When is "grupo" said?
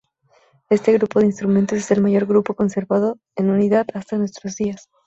0.93-1.19, 2.25-2.55